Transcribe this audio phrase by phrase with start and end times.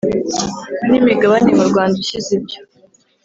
[0.89, 2.59] n imigabane mu Rwanda ushyize ibyo